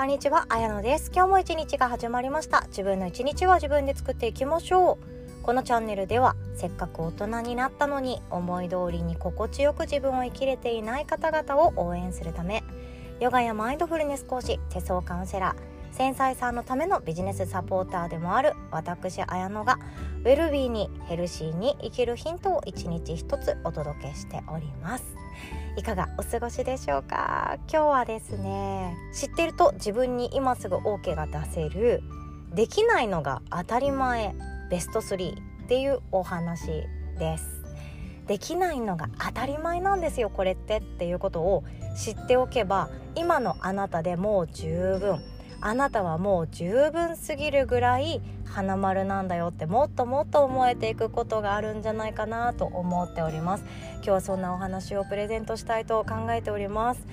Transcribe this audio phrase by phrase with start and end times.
[0.00, 1.10] こんにちは、あやのです。
[1.14, 2.64] 今日も一日が始まりました。
[2.68, 4.98] 自分の一日は自分で作っていきましょ
[5.42, 5.42] う。
[5.42, 12.64] このチャンネルではせっかく大人になったのに思い通りに心地よく自分を生きれていない方々を応援するため
[13.20, 19.78] ヨガやマインドフルネス講師手相カウンセラー繊細さんのためのビジネスサポーターでもある私綾乃が
[20.20, 25.04] ウェルビーにヘルシーに生きるヒントを一日一つお届けしております。
[25.76, 27.58] いかがお過ごしでしょうか？
[27.70, 32.02] 今日はですね知ってると自分に今すぐ OK が出せる
[32.54, 34.34] できないのが当たり前
[34.70, 35.34] ベスト3
[35.64, 36.66] っていうお話
[37.18, 37.60] です。
[38.26, 41.64] できないのが当たり前なんですよこれってっていうことを
[41.96, 45.20] 知っておけば今のあなたでもう十分
[45.60, 53.64] あなたはもう十分すぎるぐらい花丸なんだよってもっともっと思えていくことがあるんじゃないかなと思っております。
[53.96, 57.06] 今日はそんなお話をプレゼントしたいと考えております。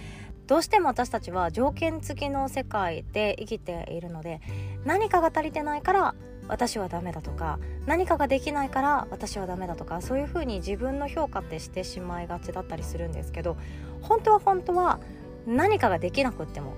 [0.48, 4.40] どうしても私たちは条件付きの世界で生きているので
[4.86, 6.16] 何かが足りてないから
[6.48, 13.58] 私はダメだとか何かができないから私はダメだとかそういうふうに自分の評価ってしてしまいがちだったりするんですけど
[14.02, 15.02] 本当は本当は
[15.46, 16.74] 何かができなくっても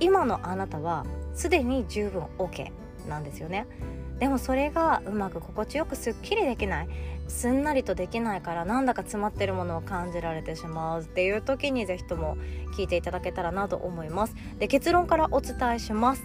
[0.00, 2.70] 今のあなたはすでに十分 OK
[3.08, 3.66] なんですよね。
[4.18, 6.88] でもそれがうまく心地よくすっきりできない。
[7.28, 12.36] すんなりとできないからなんだか詰まってるものを感じられてしまうっていう時に是非とも
[12.76, 14.34] 聞いていただけたらなと思います。
[14.58, 16.22] で結論からお伝えします。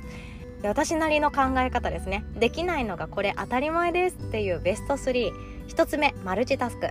[0.64, 2.24] 私なりの考え方ですね。
[2.36, 6.90] できないのがこれ当たり前ですっていうベスト31つ目マルチタスク。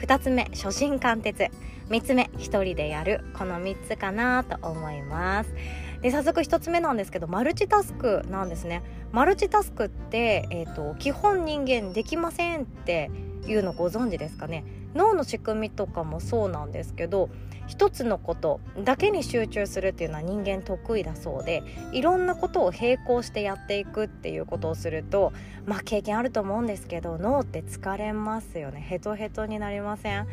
[0.00, 1.50] 2つ目初心貫徹。
[1.90, 3.20] 3つ目1人でやる。
[3.36, 5.52] この3つかなと思います。
[6.02, 8.82] で早速1つ目なんですけどマルチタスクなんですね。
[9.12, 13.10] マルチタスクって、えーと、基本人間できませんって
[13.46, 14.64] いうのご存知ですかね。
[14.94, 17.30] 脳の仕組みとかもそうなんですけど
[17.68, 21.62] 一つのことだけに集中するっていうのは人間得意だそうで
[21.92, 25.32] いろんなことを並行してやっていくっていうことをすると
[25.66, 28.80] まあ経験あると思うんですけど脳って疲れますよね。
[28.80, 30.26] ヘトヘトになりません？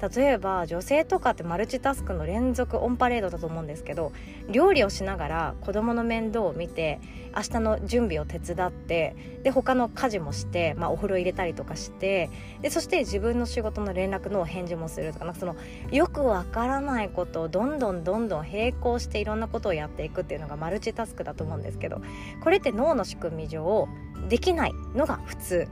[0.00, 4.12] 例えば女性とかってマルチタスクの連続オンパレードだと思うんですけど
[4.48, 7.00] 料理をしながら子供の面倒を見て
[7.36, 12.30] 明日の準備を手伝ってで他の家事もして、まあ、お風呂入れたりとかして
[12.62, 15.56] でそして自分の仕事の連絡の返事もするとかなんかその
[15.90, 22.00] よくわからないことをどんどんどんどん並行していろんなことをやっていくっていうのがマルチタスクだと思うんですけど
[22.42, 23.88] これって脳の仕組み上
[24.28, 25.68] できないのが普通。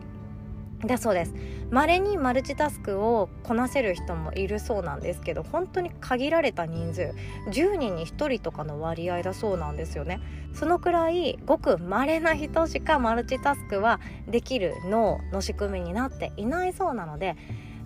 [0.84, 1.34] だそうです。
[1.70, 7.14] 稀にマルチタスクをこなせる人もいるそうなんですけど本当に限られた人数
[7.50, 10.20] 10人に1人とかの割合だそうなんですよね。
[10.54, 17.36] そのくらいごく稀な人しかマルチタスクはできる脳の仕組みになっていないそうなので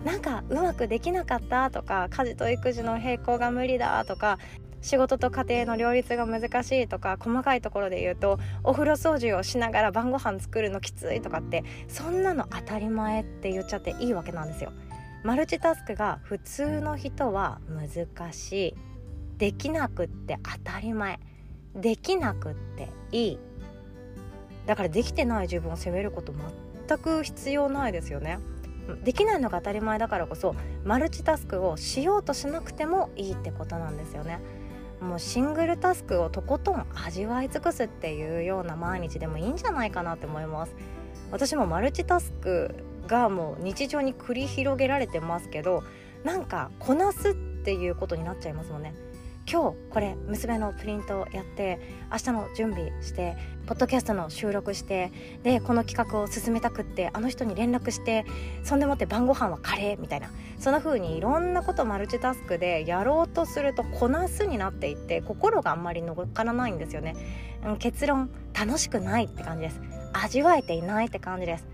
[0.05, 4.37] なんかうまくできなかったとか家事と育児の並行が無理だとか
[4.83, 14.73] 仕事と家庭の両立が難しいとか細かいところで言うとお風呂掃除をしながら晩ご飯作るのきついとかってそんなの当たり前って言っちゃっていいわけなんですよ。
[15.23, 18.75] マルチタスクが普通の人は難しい。
[19.37, 21.19] できなくって当たり前。
[21.73, 23.39] できなくっていい。
[24.65, 26.33] だからできてない自分を責めること
[26.87, 28.39] 全く必要ないですよね。
[29.05, 34.39] できないのが当たり前だからこそマルチタスクをしようとしなくてもいいってことなんですよね。
[35.03, 40.75] もうシングルタスクをとことん味わい尽くすっていうような毎日でもいいんじゃないかなって思います。
[41.31, 42.75] 私もマルチタスク
[43.07, 45.83] がもう日常に繰り広げられてますけど
[46.23, 48.93] なんかこなすっていうことになっちゃいますもんね。
[49.49, 51.79] 今日これ娘のプリントをやって
[52.11, 55.11] 明日の準備してポッドキャストの収録して
[55.43, 58.25] でこの企画を進めたくってあの人に連絡して
[58.63, 60.29] そんでもって晩ご飯はカレーみたいな。
[60.59, 67.17] そんな風にいろんなことマルチタスクでやろうとするとこなすになっていって心があんまり乗っからないんですよね、
[67.65, 69.81] うん、結論楽しくないって感じです。
[70.13, 71.67] 味わえていないって感じです。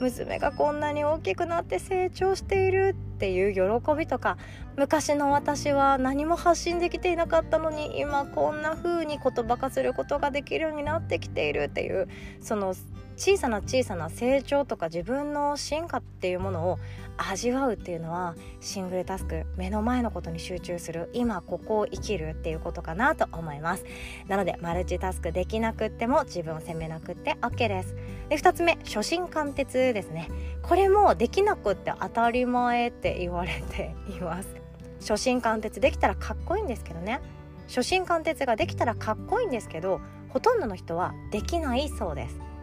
[0.00, 4.36] 娘がこんなに大きくなって成長しているっていう喜びとか
[4.76, 12.06] 昔の私は何も発信できていなかったのに今こんな風に言葉化することができるようになってきているっていう
[12.42, 12.74] その
[13.16, 16.78] 小さな小さな成長とか自分の進化っていうものを
[17.16, 23.84] 味わうっていうのはシングルタスク目の前のことに集中する今ここを生きるっていうことかなと思います。
[24.26, 27.94] なのでマルチタスクできなくっても自分を責めなくって OK です
[28.28, 30.28] で2つ目初心貫徹ですね。
[30.62, 34.48] これもできなくって当たり前って言われています。
[35.00, 37.20] 初心貫徹できたらかっこいいんですけどね。
[37.68, 42.53] 初心貫徹ができたらかっこいいんですけどほとんどの人はできないそうです。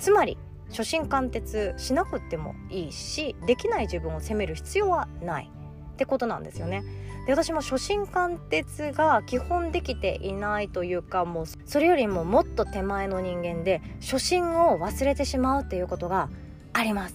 [0.00, 0.36] つまり
[0.70, 5.50] 初心貫徹しなくてもいいしできない自分を責める必要はない。
[5.92, 6.82] ってことなんですよね。
[7.26, 16.30] で私も初心貫徹が基本できていないというかもうそれよりももっと手前の人間で初心を忘れてしまうっていうことが
[16.72, 17.14] あります。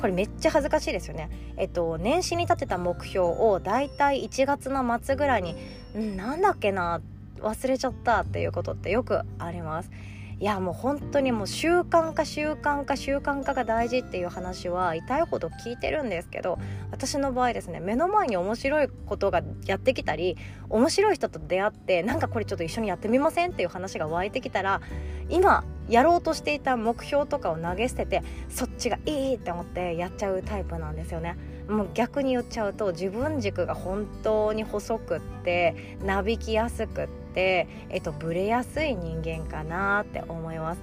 [0.00, 1.30] これめっちゃ恥ずかしいですよね。
[1.56, 5.54] えっと年始に立てた目標をだいたい1月の末ぐらいに
[5.96, 7.00] んなんだっけな
[7.38, 9.90] 忘れちゃったっていうことってよくあります。
[10.38, 16.58] いやもう本当にもう習慣化習慣化習慣化が大事っていう話は痛いほど聞いてるんですけど
[16.90, 20.36] 私の場合ですね目の前に面白いことがやってきたり
[20.68, 24.82] 面白い人と出会ってなんかこれちょっと一緒にやってみませんっていう話が湧いてきたら
[25.30, 31.36] 今やろうとしていた目標とかを投げ捨ててそっちがいいって思ってやっちゃうタイプなんですよね。
[31.68, 40.80] もう逆に言っちゃうと自分軸が本当に細くってなびきやすくって、えっと、ブレやすい人間かなって思います。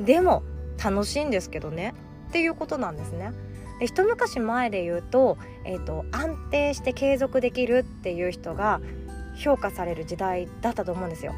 [0.00, 0.42] でも
[0.82, 1.94] 楽しいんですけどね。
[2.28, 3.32] っていうことなんですね。
[3.78, 8.80] で一昔前で言うと,、えっと安定して継続できるっていう人が
[9.36, 11.34] 評価される時代だったと思うんですよ。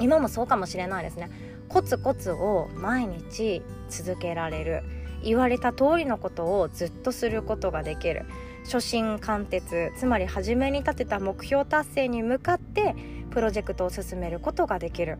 [0.00, 1.30] 今もそうかもしれないですね。
[1.68, 4.82] コツコツを毎日続けられる。
[5.22, 8.24] 言われた通りのことをずっとすることができる。
[8.64, 12.94] 初心貫徹つまり初めに立てた目標達成に向かって
[13.38, 15.16] プロジェクトを進めることができる。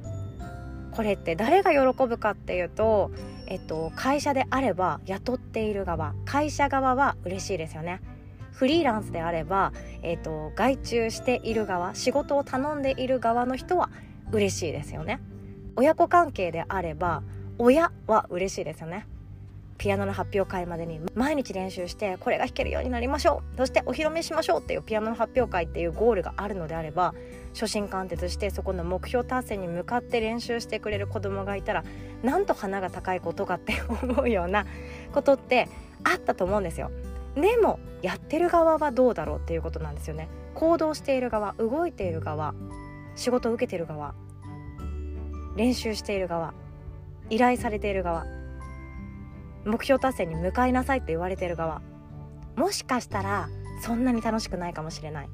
[0.91, 3.13] これって誰が喜ぶかっていうと、
[3.47, 8.01] えっと、会社であれば雇っている側会社側は嬉しいですよね。
[8.51, 9.73] フリーランスであれば、
[10.03, 13.89] えっと、外注している側仕事を頼んでいる側の人は
[14.33, 15.21] 嬉しいですよね。
[15.77, 17.23] 親子関係であれば
[17.57, 19.07] 親は嬉しいですよね。
[19.79, 27.15] ピアノの発表会までに毎日練習してこれが弾けるようになりましょうそしてお披露目しましょうっていうピアノの発表会っていうゴールがあるのであれば
[27.55, 31.85] 初心貫徹してそこの目標達成に向かって練習してくれる子供がいたら
[32.23, 34.67] なんと花が高いことかって思うような
[35.13, 35.69] ことって
[36.05, 36.91] あったと思うんですよ。
[37.35, 40.29] でもやってる側はどうだろうっていうことなんですよね。
[40.55, 42.55] 行動している側動いている側
[43.15, 44.15] 仕事を受けている側
[45.57, 46.55] 練習している側
[47.31, 48.27] 依頼されている側
[49.65, 51.83] 目標達成に向かいなさいって言われてる側。
[52.57, 53.49] もしかしたら
[53.83, 55.27] そんなに楽しくないかもしれない。
[55.27, 55.31] っ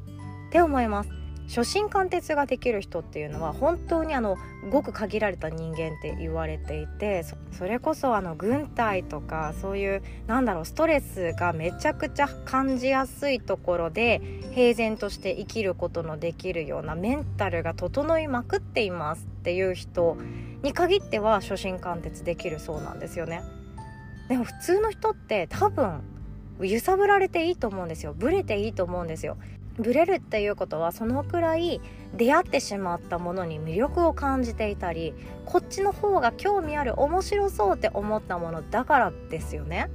[0.50, 1.10] て思います。
[1.48, 4.36] 初心貫徹ができる人っていうのは本当にあの
[4.70, 14.22] ごく限られた人間って言われていてそれこそあの軍隊とかそういうなんだろうストレスがめちゃくちゃ感じやすいところで
[14.54, 20.16] 平然として生きることのできるようなメンタルが整いまくっていますっていう人
[20.62, 23.42] に限っては初心貫徹できるそうなんですよね。
[24.28, 26.00] でも普通の人って多分
[26.60, 28.14] 揺さぶられていいと思うんですよ。
[28.16, 29.36] ブレていいと思うんですよ。
[29.76, 31.80] ブレるっていうことはそのくらい
[32.16, 39.90] 出会ってしまったものに魅力を感じていたりこっちの方が興味ある面白そうって思ったものだからですよね。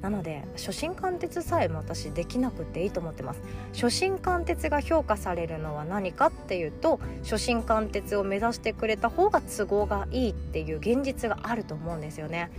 [0.00, 3.40] なので初心貫徹さえも私できなくていいと思ってます。
[3.72, 12.50] 初心貫徹が評価されるのは何かっていうと初心貫徹を目指してくれた方が都合がいいっていう現実があると思うんですよね。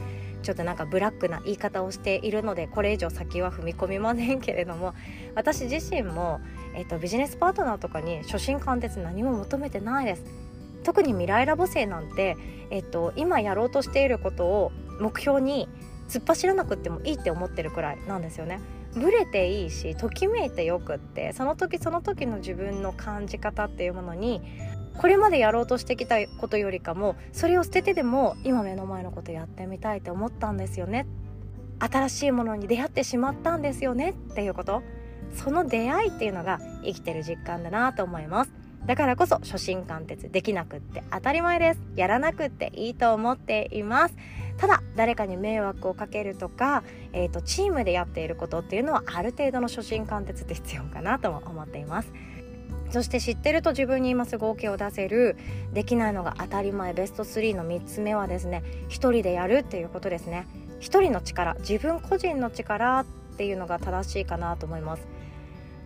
[0.45, 4.94] ちょっとなんかブラックな言い方をしているのでこれ以上先は踏み込みませんけれども
[5.33, 6.39] 私自身も、
[6.75, 10.24] えーと、ビジネスパートナーとかに初心貫徹何も求めてないです
[10.83, 12.38] 特に未来ラボ生なんて、
[12.69, 15.68] えーと、今やろうとしていることを目標に
[16.09, 18.59] 突っ走らなくてもいいって思ってるくらいなんですよね。
[18.94, 24.41] ブレていいしときめいてよくってその時その時の自分の感じ方っていうものに
[24.97, 31.05] これまでやろうとしてきたことよりかもそれを捨ててでも今目の前のことやってみたいと思ったんですよね。
[31.79, 34.81] 新しいものに出会ってしまったんですよねっていうこと。
[35.33, 38.51] その出会いっていうのが生きてる実感だなと思います。
[38.85, 41.81] だからこそ初心貫徹できなくって当たり前です。
[41.95, 44.15] やらなくっていいと思っています。
[44.57, 52.13] ただ誰かに迷惑をかけるとか、えーと、チームでやっていることっていうのはある程度の初心貫徹って必要かなとも思っています。
[52.89, 55.38] そして知ってると自分に今すぐ OK を出せる
[55.74, 60.48] できないのが当たり前ベスト3の3つ目はですね一人でやるっていうことですね。
[60.80, 63.06] 一人の力自分個人の力っ
[63.38, 65.08] ていうのが正しいかなと思います。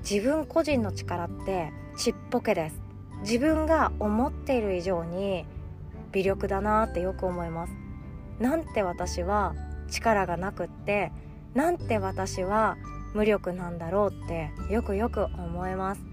[0.09, 2.81] 自分個人の力ってちっぽけです。
[3.21, 5.45] 自分が思っている以上に
[6.11, 7.73] 微力だなってよく思います。
[8.39, 9.55] なんて私は
[9.89, 11.11] 力がなくって
[11.53, 12.77] なんて私は
[13.13, 16.08] 無力なんだろうってよくよく思います。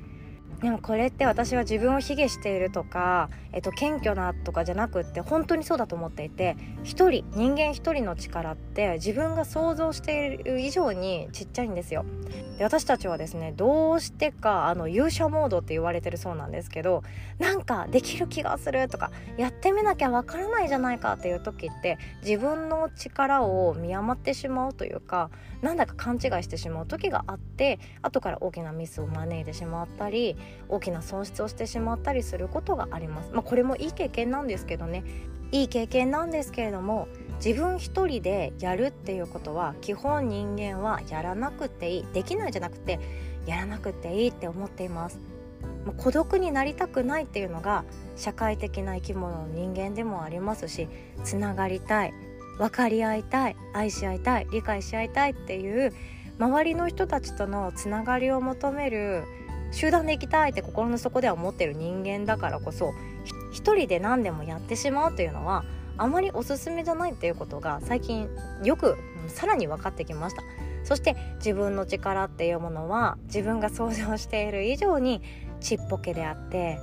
[0.61, 12.07] でもこれって私は自分を卑下しているとか、えっと、謙虚なとかじゃなくって本当にそうだと思っていて一人人間一人の力って自分が想像している以上にちっちゃいんですよ。
[12.57, 17.03] で私たちはですねどうしてかあの勇者モードって言われてるそうなんですけど
[17.39, 30.37] なんかできる気がするとかやってみなきゃわからないじゃないかっていう時って自分の力を見余ってしまうというかなんだか勘違いしてしまう時があって後から大きなミスを招いてしまったり
[30.69, 33.31] 大きな損失をしてしまったりすることがあります。
[33.33, 35.05] まあ、これもいい経験なんですけどね
[35.53, 37.09] いい経験なんですけれども
[37.45, 42.99] 自分一人でやるっていうことは基本人間はやらなくていいできないじゃなくて
[43.47, 45.21] やらなくていいって思っています。
[45.99, 47.85] 孤独になりたくないっていうのが
[48.17, 50.89] 社会的な生き物の人間でもありますし
[51.23, 52.15] つながりたい
[52.59, 55.93] 分かり合いたい愛し合いたい理解し合いたいっていう
[56.39, 59.25] 周りの人たちとのつながりを求める
[59.73, 62.93] 集団で行きたいって心の底では思ってる人間だからこそ
[63.53, 65.65] 一人で何でもやってしまうというのは
[65.99, 68.29] あまりおすすめじゃないっていうことが最近
[68.63, 68.97] よく
[69.29, 70.43] さらに分かってきました。
[70.85, 75.21] そして自分の力っていうものは自分が想像している以上に
[75.61, 76.79] ちっぽけであって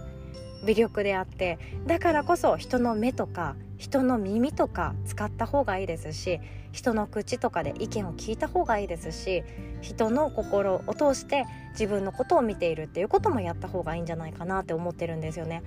[0.66, 6.40] 微力であってだからこそ人の目とか人の耳とか使った方がいいですし
[6.72, 9.44] 人の口とかで意見を聞いた方がいいですし
[9.82, 15.64] 人の心を通して自分のことを見ているっていうこともやった方がいいんじゃないかなって思ってるんですよね。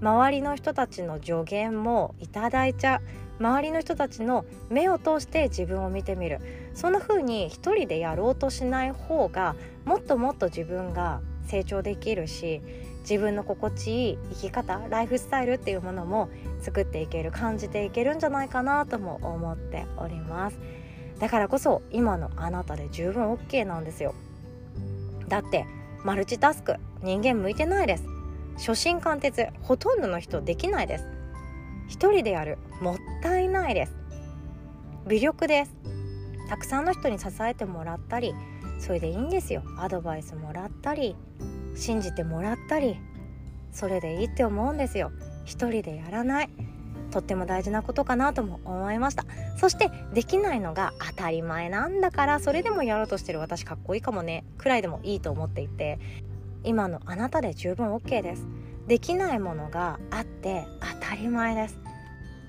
[0.00, 3.02] 周りの人たちの助言もいただいちゃう
[3.38, 6.40] 周りの人たちの目を通して自分を見てみる
[6.74, 12.62] そんな風に一人でやろうとしない方がもっともっと自分が成長できるし
[13.08, 16.28] 自分の心地いい生き方ライフスタイルっていうものも
[16.60, 20.58] 作っていける感じていけるんじゃないかなとも思っております。
[21.20, 24.12] だからこそ今のあなたで十分 OK なんですよ。
[25.28, 25.66] だって
[26.02, 28.04] マルチタスク人間向いてないです。
[28.56, 31.06] 初心貫徹ほとんどの人できないです。
[31.86, 33.94] 一人でやるもったいないです。
[35.06, 35.76] 微力です。
[36.48, 38.34] たくさんの人に支えてもらったり
[38.78, 39.62] それでいいんですよ。
[39.78, 41.14] アドバイスもらったり
[41.76, 42.98] 信じてもらったり
[43.72, 45.12] それでいいって思うんですよ。
[45.44, 46.50] 一人でやらない。
[47.10, 49.24] とっても大事なことかなとも思いました。
[49.58, 53.38] そしてできないのが当たり前なんだからそれでもやろうとしてる。
[53.38, 54.44] 私かっこいいかもね。
[54.58, 55.98] くらいでもいいと思っていて。
[56.64, 58.46] 今のあなたで十分 OK です。
[58.88, 60.66] できないものがあって
[61.00, 61.78] 当たり前です。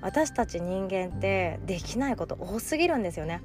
[0.00, 3.42] 私たち人間ってできないこと多すぎるんですよね。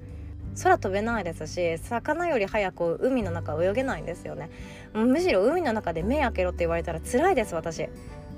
[0.61, 4.49] 空飛べないですし魚より早く海の中泳げないんですよね。
[4.93, 7.89] むしろ海の中で目開けろって言われたら辛いです私。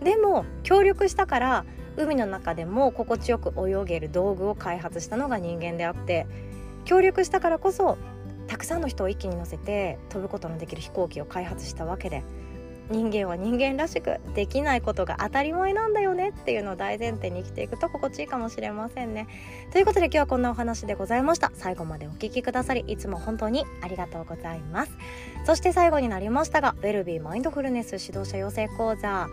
[0.04, 1.66] でも協力したから
[1.98, 6.28] 海の中でも心地よく泳げる道具を開発したのが人間であって
[6.84, 7.98] 協力したからこそ
[8.48, 12.24] たくさんの人を一気に乗せて飛ぶことのできる飛行機を開発したわけで。
[12.90, 19.28] 人間は人間らしくできないことが当たり前なんだよねっていうのを大前提に生きていくと心地いいかもしれませんね。
[19.72, 21.52] ということで今日はこんなお話でございました。
[21.56, 24.92] 最後までお聴きくださりいつも本当にありがとうございます。
[25.46, 29.28] そして最後になりましたがウェルビーマインドフルネス指導者養成講座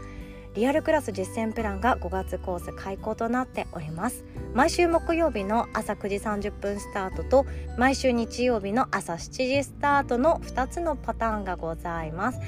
[0.55, 4.25] リアルクラス実践プランが5月コース開講となっております。
[4.53, 7.47] 毎週木曜日の朝9時30分スタートと
[7.79, 12.41] 毎週日曜日の朝7時スタートの2つのパターンがございます。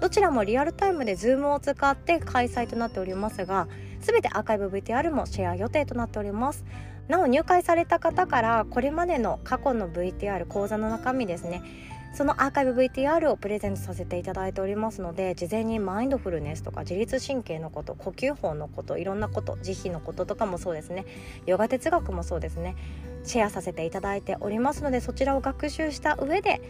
[0.00, 3.68] どちらもリアルタイムで Zoom を使って開催となっておりますが
[4.00, 6.64] 全てアーカイブ VTR もシェア予定となっております。
[7.06, 11.62] なお入会された方からこれまでの過去の VTR 講座の中身ですね
[12.12, 21.06] そのアーカイブ VTR をプレゼントさせていただいておりますので事前にマインドフルネスとか自律神経のこと呼吸法のこといろんなこと慈悲のこととかもそうですね。
[21.46, 22.76] ヨガ哲学もそうですね。
[23.24, 26.60] シェアさせていただいておりますのでそちらを学習した上で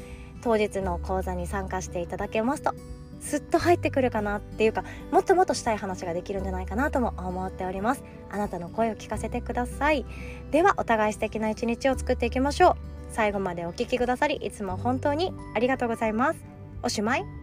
[0.43, 2.75] 当日の講座に参加していただけますと
[3.21, 8.05] すっと入ってくるかなっていうかもっともっとしたい話ができるんじゃないかなとも思っております。
[8.31, 10.05] あなたの声を聞かせてください。
[10.51, 13.02] ではお互い素敵な一日を作っていきましょう。
[13.13, 16.41] 最後までお聴きくださりいつも本当にありがとうございます。
[16.83, 17.42] おしまい。